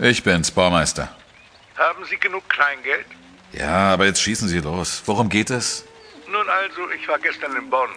Ich 0.00 0.22
bin's, 0.22 0.50
Baumeister. 0.50 1.08
Haben 1.76 2.04
Sie 2.04 2.16
genug 2.16 2.48
Kleingeld? 2.48 3.06
Ja, 3.52 3.92
aber 3.92 4.06
jetzt 4.06 4.22
schießen 4.22 4.48
Sie 4.48 4.60
los. 4.60 5.02
Worum 5.06 5.28
geht 5.28 5.50
es? 5.50 5.84
Nun 6.28 6.48
also, 6.48 6.90
ich 6.90 7.08
war 7.08 7.18
gestern 7.18 7.56
in 7.56 7.68
Bonn 7.68 7.90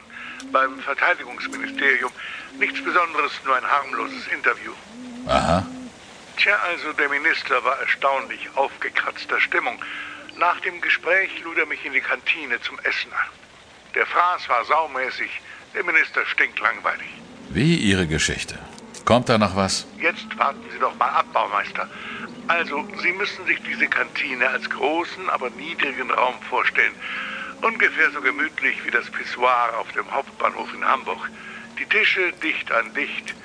beim 0.52 0.79
Verteidigungsministerium. 0.79 2.12
Nichts 2.58 2.84
Besonderes, 2.84 3.32
nur 3.46 3.56
ein 3.56 3.66
harmloses 3.66 4.28
Interview. 4.28 4.71
Aha. 5.28 5.66
Tja, 6.38 6.57
also 6.70 6.92
der 6.93 7.10
Minister 7.10 7.64
war 7.64 7.79
erstaunlich 7.82 8.50
aufgekratzter 8.56 9.39
Stimmung. 9.39 9.78
Nach 10.39 10.60
dem 10.61 10.82
Gespräch 10.82 11.29
lud 11.43 11.57
er 11.57 11.68
mich 11.68 11.86
in 11.86 11.93
die 11.93 12.02
Kantine 12.02 12.60
zum 12.61 12.79
Essen 12.79 13.11
ein. 13.14 13.29
Der 13.93 14.07
Fraß 14.07 14.50
war 14.50 14.65
saumäßig, 14.65 15.29
der 15.75 15.83
Minister 15.83 16.25
stinklangweilig. 16.25 17.10
Wie 17.50 17.75
Ihre 17.75 18.07
Geschichte. 18.07 18.57
Kommt 19.11 19.28
da 19.28 19.38
noch 19.38 19.57
was? 19.57 19.86
Jetzt 20.00 20.38
warten 20.38 20.64
Sie 20.71 20.79
doch 20.79 20.97
mal 20.97 21.10
ab, 21.10 21.25
Baumeister. 21.33 21.86
Also, 22.47 22.88
Sie 23.01 23.11
müssen 23.11 23.46
sich 23.46 23.61
diese 23.64 23.86
Kantine 23.89 24.47
als 24.47 24.70
großen, 24.70 25.29
aber 25.32 25.50
niedrigen 25.50 26.10
Raum 26.10 26.36
vorstellen. 26.50 26.93
Ungefähr 27.61 28.10
so 28.11 28.21
gemütlich 28.21 28.86
wie 28.86 28.89
das 28.89 29.11
Pissoir 29.11 29.78
auf 29.82 29.92
dem 29.92 30.10
Hauptbahnhof 30.10 30.74
in 30.74 30.86
Hamburg. 30.86 31.29
Die 31.78 31.86
Tische 31.87 32.31
dicht 32.42 32.72
an 32.72 32.94
dicht. 32.94 33.36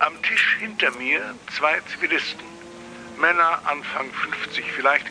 Am 0.00 0.12
Tisch 0.24 0.58
hinter 0.60 0.90
mir 0.98 1.34
zwei 1.56 1.80
Zivilisten. 1.90 2.44
Männer 3.18 3.62
Anfang 3.64 4.12
50 4.12 4.70
vielleicht. 4.72 5.06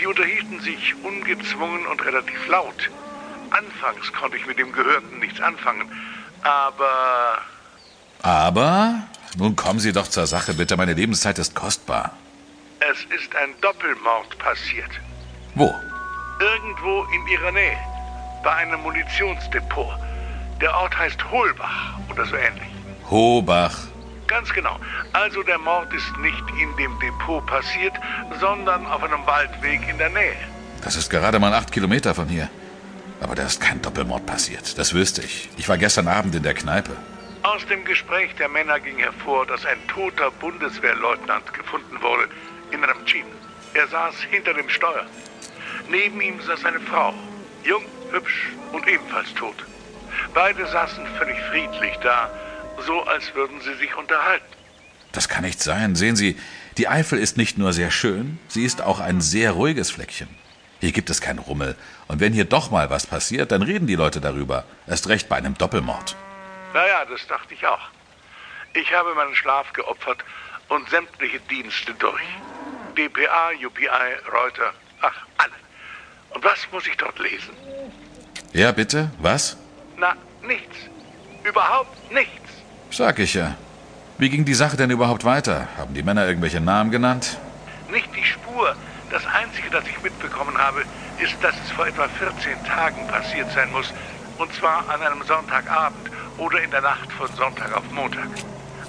Die 0.00 0.06
unterhielten 0.06 0.60
sich 0.60 0.94
ungezwungen 1.04 1.84
und 1.84 2.02
relativ 2.02 2.48
laut. 2.48 2.88
Anfangs 3.50 4.10
konnte 4.14 4.38
ich 4.38 4.46
mit 4.46 4.58
dem 4.58 4.72
Gehörten 4.72 5.18
nichts 5.18 5.38
anfangen. 5.42 5.92
Aber 6.40 7.42
Aber? 8.22 9.06
Nun 9.36 9.56
kommen 9.56 9.80
Sie 9.80 9.92
doch 9.92 10.08
zur 10.08 10.26
Sache, 10.26 10.54
bitte. 10.54 10.76
Meine 10.76 10.94
Lebenszeit 10.94 11.38
ist 11.38 11.54
kostbar. 11.54 12.12
es 12.80 12.98
ist 13.18 13.34
ein 13.34 13.50
Doppelmord 13.60 14.38
passiert. 14.38 14.90
Wo? 15.54 15.74
Irgendwo 16.40 17.04
in 17.14 17.26
ihrer 17.28 17.52
Nähe. 17.52 17.76
Bei 18.42 18.52
einem 18.52 18.80
Munitionsdepot. 18.82 19.98
Der 20.60 20.74
Ort 20.74 20.96
heißt 20.96 21.18
Holbach 21.30 21.98
oder 22.10 22.24
so 22.26 22.36
ähnlich. 22.36 22.68
Hobach. 23.10 23.76
Ganz 24.26 24.52
genau. 24.52 24.78
Also 25.12 25.42
der 25.42 25.58
Mord 25.58 25.92
ist 25.92 26.16
nicht 26.18 26.44
in 26.60 26.76
dem 26.76 26.98
Depot 27.00 27.44
passiert, 27.46 27.94
sondern 28.40 28.86
auf 28.86 29.02
einem 29.02 29.26
Waldweg 29.26 29.80
in 29.88 29.98
der 29.98 30.10
Nähe. 30.10 30.36
Das 30.82 30.96
ist 30.96 31.10
gerade 31.10 31.38
mal 31.38 31.52
acht 31.54 31.72
Kilometer 31.72 32.14
von 32.14 32.28
hier. 32.28 32.48
Aber 33.20 33.34
da 33.34 33.44
ist 33.44 33.60
kein 33.60 33.80
Doppelmord 33.80 34.26
passiert. 34.26 34.78
Das 34.78 34.92
wüsste 34.94 35.22
ich. 35.22 35.48
Ich 35.56 35.68
war 35.68 35.78
gestern 35.78 36.08
Abend 36.08 36.34
in 36.34 36.42
der 36.42 36.54
Kneipe. 36.54 36.96
Aus 37.44 37.66
dem 37.66 37.84
Gespräch 37.84 38.34
der 38.36 38.48
Männer 38.48 38.80
ging 38.80 38.96
hervor, 38.96 39.44
dass 39.44 39.66
ein 39.66 39.76
toter 39.86 40.30
Bundeswehrleutnant 40.30 41.52
gefunden 41.52 42.00
wurde 42.00 42.26
in 42.70 42.82
einem 42.82 43.04
Jeep. 43.04 43.26
Er 43.74 43.86
saß 43.86 44.14
hinter 44.30 44.54
dem 44.54 44.70
Steuer. 44.70 45.04
Neben 45.90 46.22
ihm 46.22 46.40
saß 46.40 46.64
eine 46.64 46.80
Frau, 46.80 47.12
jung, 47.62 47.84
hübsch 48.12 48.48
und 48.72 48.88
ebenfalls 48.88 49.34
tot. 49.34 49.56
Beide 50.32 50.66
saßen 50.66 51.06
völlig 51.18 51.36
friedlich 51.50 51.94
da, 52.02 52.30
so 52.86 53.02
als 53.02 53.34
würden 53.34 53.60
sie 53.60 53.74
sich 53.74 53.94
unterhalten. 53.94 54.46
Das 55.12 55.28
kann 55.28 55.44
nicht 55.44 55.62
sein. 55.62 55.96
Sehen 55.96 56.16
Sie, 56.16 56.38
die 56.78 56.88
Eifel 56.88 57.18
ist 57.18 57.36
nicht 57.36 57.58
nur 57.58 57.74
sehr 57.74 57.90
schön, 57.90 58.38
sie 58.48 58.64
ist 58.64 58.80
auch 58.80 59.00
ein 59.00 59.20
sehr 59.20 59.52
ruhiges 59.52 59.90
Fleckchen. 59.90 60.28
Hier 60.80 60.92
gibt 60.92 61.10
es 61.10 61.20
keinen 61.20 61.40
Rummel. 61.40 61.76
Und 62.08 62.20
wenn 62.20 62.32
hier 62.32 62.46
doch 62.46 62.70
mal 62.70 62.88
was 62.88 63.06
passiert, 63.06 63.52
dann 63.52 63.60
reden 63.60 63.86
die 63.86 63.96
Leute 63.96 64.22
darüber. 64.22 64.64
Erst 64.86 65.10
recht 65.10 65.28
bei 65.28 65.36
einem 65.36 65.58
Doppelmord. 65.58 66.16
Naja, 66.74 67.04
das 67.08 67.24
dachte 67.28 67.54
ich 67.54 67.64
auch. 67.66 67.88
Ich 68.74 68.92
habe 68.92 69.14
meinen 69.14 69.34
Schlaf 69.36 69.72
geopfert 69.72 70.24
und 70.68 70.90
sämtliche 70.90 71.38
Dienste 71.48 71.94
durch. 71.94 72.22
DPA, 72.96 73.50
UPI, 73.64 73.86
Reuter, 74.32 74.74
ach, 75.00 75.24
alle. 75.38 75.52
Und 76.30 76.44
was 76.44 76.66
muss 76.72 76.86
ich 76.88 76.96
dort 76.96 77.16
lesen? 77.20 77.54
Ja, 78.52 78.72
bitte? 78.72 79.10
Was? 79.20 79.56
Na, 79.96 80.14
nichts. 80.42 80.76
Überhaupt 81.44 82.10
nichts. 82.12 82.50
Sag 82.90 83.20
ich 83.20 83.34
ja. 83.34 83.54
Wie 84.18 84.28
ging 84.28 84.44
die 84.44 84.54
Sache 84.54 84.76
denn 84.76 84.90
überhaupt 84.90 85.24
weiter? 85.24 85.68
Haben 85.76 85.94
die 85.94 86.02
Männer 86.02 86.26
irgendwelche 86.26 86.60
Namen 86.60 86.90
genannt? 86.90 87.38
Nicht 87.88 88.08
die 88.16 88.24
Spur. 88.24 88.74
Das 89.10 89.24
Einzige, 89.26 89.70
das 89.70 89.86
ich 89.86 90.02
mitbekommen 90.02 90.58
habe, 90.58 90.82
ist, 91.20 91.36
dass 91.40 91.54
es 91.64 91.70
vor 91.70 91.86
etwa 91.86 92.08
14 92.08 92.64
Tagen 92.64 93.06
passiert 93.06 93.50
sein 93.52 93.70
muss. 93.70 93.92
Und 94.38 94.52
zwar 94.54 94.88
an 94.88 95.00
einem 95.02 95.22
Sonntagabend 95.22 96.10
oder 96.38 96.62
in 96.62 96.70
der 96.70 96.80
Nacht 96.80 97.10
von 97.12 97.28
Sonntag 97.34 97.76
auf 97.76 97.90
Montag. 97.90 98.28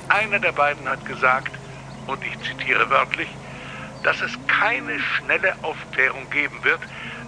Einer 0.09 0.39
der 0.39 0.51
beiden 0.51 0.87
hat 0.87 1.05
gesagt, 1.05 1.51
und 2.07 2.23
ich 2.23 2.37
zitiere 2.41 2.89
wörtlich, 2.89 3.29
dass 4.03 4.21
es 4.21 4.31
keine 4.47 4.99
schnelle 4.99 5.55
Aufklärung 5.63 6.29
geben 6.29 6.63
wird, 6.63 6.79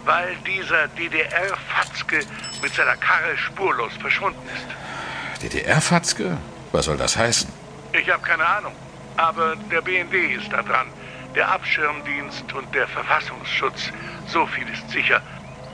weil 0.05 0.35
dieser 0.45 0.87
DDR-Fatzke 0.89 2.19
mit 2.61 2.73
seiner 2.73 2.95
Karre 2.95 3.37
spurlos 3.37 3.93
verschwunden 3.99 4.47
ist. 4.55 5.41
DDR-Fatzke? 5.41 6.37
Was 6.71 6.85
soll 6.85 6.97
das 6.97 7.17
heißen? 7.17 7.51
Ich 7.93 8.09
habe 8.09 8.21
keine 8.21 8.45
Ahnung. 8.45 8.73
Aber 9.17 9.55
der 9.55 9.81
BND 9.81 10.13
ist 10.13 10.51
da 10.51 10.61
dran. 10.61 10.87
Der 11.35 11.49
Abschirmdienst 11.49 12.53
und 12.53 12.73
der 12.73 12.87
Verfassungsschutz. 12.87 13.91
So 14.27 14.45
viel 14.45 14.67
ist 14.69 14.89
sicher. 14.89 15.21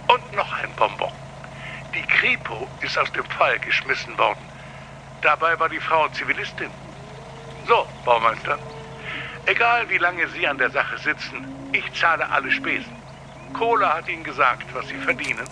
Und 0.07 0.33
noch 0.33 0.51
ein 0.53 0.69
Bonbon. 0.75 1.11
Die 1.93 2.01
Kripo 2.01 2.67
ist 2.81 2.97
aus 2.97 3.11
dem 3.11 3.25
Fall 3.25 3.59
geschmissen 3.59 4.17
worden. 4.17 4.39
Dabei 5.21 5.59
war 5.59 5.69
die 5.69 5.79
Frau 5.79 6.07
Zivilistin. 6.09 6.71
So, 7.67 7.85
Baumeister. 8.03 8.57
Egal 9.45 9.89
wie 9.89 9.97
lange 9.97 10.27
Sie 10.29 10.47
an 10.47 10.57
der 10.57 10.71
Sache 10.71 10.97
sitzen, 10.97 11.45
ich 11.71 11.85
zahle 11.93 12.29
alle 12.29 12.51
Spesen. 12.51 12.95
Kohler 13.53 13.93
hat 13.93 14.07
Ihnen 14.07 14.23
gesagt, 14.23 14.65
was 14.73 14.87
Sie 14.87 14.95
verdienen. 14.95 15.47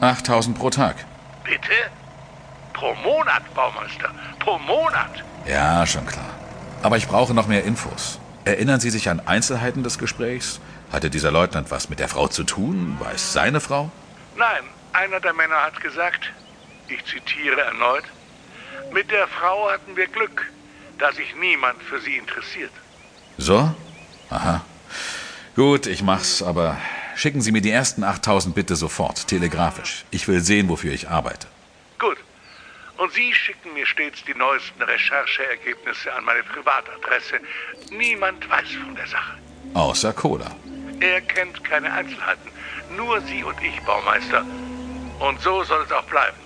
8000 0.00 0.58
pro 0.58 0.70
Tag. 0.70 0.96
Bitte? 1.44 1.72
Pro 2.72 2.94
Monat, 2.96 3.42
Baumeister. 3.54 4.10
Pro 4.38 4.58
Monat. 4.58 5.24
Ja, 5.46 5.86
schon 5.86 6.06
klar. 6.06 6.30
Aber 6.82 6.96
ich 6.96 7.08
brauche 7.08 7.34
noch 7.34 7.48
mehr 7.48 7.64
Infos. 7.64 8.20
Erinnern 8.44 8.80
Sie 8.80 8.90
sich 8.90 9.08
an 9.08 9.20
Einzelheiten 9.26 9.82
des 9.82 9.98
Gesprächs? 9.98 10.60
Hatte 10.92 11.10
dieser 11.10 11.30
Leutnant 11.30 11.70
was 11.70 11.88
mit 11.88 11.98
der 11.98 12.08
Frau 12.08 12.28
zu 12.28 12.44
tun? 12.44 12.96
War 13.00 13.12
es 13.12 13.32
seine 13.32 13.60
Frau? 13.60 13.90
Nein, 14.36 14.64
einer 14.98 15.20
der 15.20 15.32
Männer 15.32 15.62
hat 15.62 15.80
gesagt, 15.80 16.32
ich 16.88 17.04
zitiere 17.04 17.60
erneut, 17.60 18.04
mit 18.92 19.10
der 19.10 19.28
Frau 19.28 19.70
hatten 19.70 19.96
wir 19.96 20.08
Glück, 20.08 20.50
da 20.98 21.12
sich 21.12 21.34
niemand 21.36 21.80
für 21.82 22.00
sie 22.00 22.16
interessiert. 22.16 22.72
So? 23.36 23.72
Aha. 24.30 24.64
Gut, 25.54 25.86
ich 25.86 26.02
mach's, 26.02 26.42
aber 26.42 26.76
schicken 27.14 27.40
Sie 27.40 27.52
mir 27.52 27.60
die 27.60 27.70
ersten 27.70 28.02
8000 28.02 28.54
bitte 28.54 28.74
sofort, 28.74 29.28
telegrafisch. 29.28 30.04
Ich 30.10 30.26
will 30.26 30.40
sehen, 30.40 30.68
wofür 30.68 30.92
ich 30.92 31.08
arbeite. 31.08 31.46
Gut. 31.98 32.18
Und 32.96 33.12
Sie 33.12 33.32
schicken 33.32 33.72
mir 33.74 33.86
stets 33.86 34.24
die 34.24 34.34
neuesten 34.34 34.82
Rechercheergebnisse 34.82 36.12
an 36.12 36.24
meine 36.24 36.42
Privatadresse. 36.42 37.38
Niemand 37.90 38.48
weiß 38.50 38.70
von 38.84 38.94
der 38.96 39.06
Sache. 39.06 39.38
Außer 39.74 40.12
Cola. 40.12 40.50
Er 41.00 41.20
kennt 41.20 41.62
keine 41.62 41.92
Einzelheiten. 41.92 42.50
Nur 42.96 43.20
Sie 43.22 43.44
und 43.44 43.60
ich, 43.62 43.80
Baumeister. 43.82 44.44
Und 45.18 45.40
so 45.40 45.64
soll 45.64 45.82
es 45.84 45.92
auch 45.92 46.04
bleiben. 46.04 46.36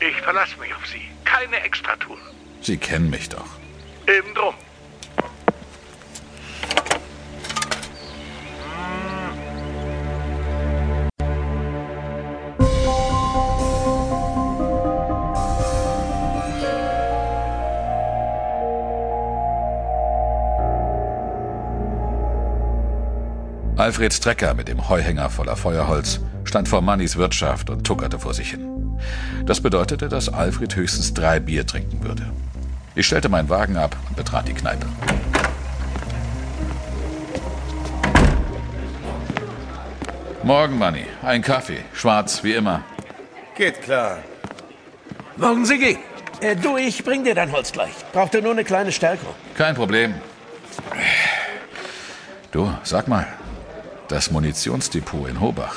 Ich 0.00 0.16
verlasse 0.20 0.56
mich 0.58 0.74
auf 0.74 0.86
Sie. 0.86 1.02
Keine 1.24 1.60
Extratour. 1.60 2.18
Sie 2.60 2.76
kennen 2.76 3.10
mich 3.10 3.28
doch. 3.28 3.46
Eben 4.06 4.34
drum. 4.34 4.54
Alfred 23.84 24.14
Strecker 24.14 24.54
mit 24.54 24.68
dem 24.68 24.88
Heuhänger 24.88 25.28
voller 25.28 25.56
Feuerholz 25.56 26.18
stand 26.44 26.70
vor 26.70 26.80
Mannys 26.80 27.16
Wirtschaft 27.16 27.68
und 27.68 27.84
tuckerte 27.84 28.18
vor 28.18 28.32
sich 28.32 28.52
hin. 28.52 28.98
Das 29.44 29.60
bedeutete, 29.60 30.08
dass 30.08 30.30
Alfred 30.30 30.74
höchstens 30.74 31.12
drei 31.12 31.38
Bier 31.38 31.66
trinken 31.66 32.02
würde. 32.02 32.32
Ich 32.94 33.06
stellte 33.06 33.28
meinen 33.28 33.50
Wagen 33.50 33.76
ab 33.76 33.94
und 34.08 34.16
betrat 34.16 34.48
die 34.48 34.54
Kneipe. 34.54 34.86
Morgen, 40.42 40.78
Manni. 40.78 41.04
Ein 41.20 41.42
Kaffee. 41.42 41.84
Schwarz, 41.92 42.42
wie 42.42 42.54
immer. 42.54 42.82
Geht 43.54 43.82
klar. 43.82 44.16
Morgen, 45.36 45.66
Siggi. 45.66 45.98
Äh, 46.40 46.56
du, 46.56 46.78
ich 46.78 47.04
bring 47.04 47.22
dir 47.22 47.34
dein 47.34 47.52
Holz 47.52 47.70
gleich. 47.70 47.92
Braucht 48.14 48.32
ihr 48.32 48.40
nur 48.40 48.52
eine 48.52 48.64
kleine 48.64 48.92
Stärkung. 48.92 49.34
Kein 49.58 49.74
Problem. 49.74 50.14
Du, 52.50 52.72
sag 52.82 53.08
mal. 53.08 53.26
Das 54.14 54.30
Munitionsdepot 54.30 55.28
in 55.28 55.40
Hobach. 55.40 55.74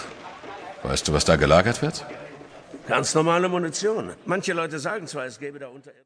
Weißt 0.84 1.08
du, 1.08 1.12
was 1.12 1.26
da 1.26 1.38
gelagert 1.38 1.82
wird? 1.82 2.06
Ganz 2.88 3.16
normale 3.16 3.50
Munition. 3.50 4.12
Manche 4.26 4.54
Leute 4.54 4.78
sagen 4.78 5.08
zwar, 5.08 5.26
es 5.26 5.40
gäbe 5.40 5.58
da 5.58 5.70
unter... 5.70 5.90